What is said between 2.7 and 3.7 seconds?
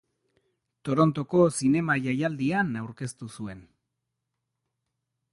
aurkeztu zuen.